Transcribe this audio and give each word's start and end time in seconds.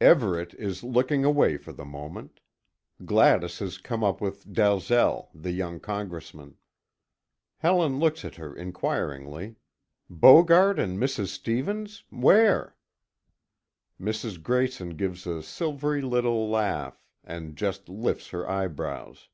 Everet 0.00 0.54
is 0.54 0.82
looking 0.82 1.24
away 1.24 1.56
for 1.56 1.70
the 1.72 1.84
moment. 1.84 2.40
Gladys 3.04 3.60
has 3.60 3.78
come 3.78 4.02
up 4.02 4.20
with 4.20 4.52
Dalzel, 4.52 5.28
the 5.32 5.52
young 5.52 5.78
congressman. 5.78 6.56
Helen 7.58 8.00
looks 8.00 8.24
at 8.24 8.34
her 8.34 8.52
inquiringly: 8.56 9.54
"Bogart 10.10 10.80
and 10.80 10.98
Mrs. 10.98 11.28
Stevens? 11.28 12.02
Where?" 12.10 12.74
Mrs. 14.00 14.42
Grayson 14.42 14.96
gives 14.96 15.28
a 15.28 15.44
silvery 15.44 16.02
little 16.02 16.50
laugh, 16.50 17.00
and 17.22 17.54
just 17.54 17.88
lifts 17.88 18.30
her 18.30 18.50
eyebrows. 18.50 19.28